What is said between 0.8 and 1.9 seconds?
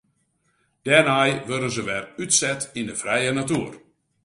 Dêrnei wurde se